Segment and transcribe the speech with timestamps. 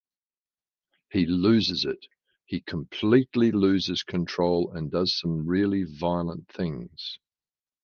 [1.11, 2.07] He loses it;
[2.45, 7.19] he completely loses control and does some really violent things.